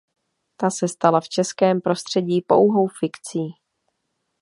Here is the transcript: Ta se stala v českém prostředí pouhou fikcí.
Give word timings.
Ta 0.57 0.69
se 0.69 0.87
stala 0.87 1.21
v 1.21 1.29
českém 1.29 1.81
prostředí 1.81 2.41
pouhou 2.47 2.87
fikcí. 2.87 3.39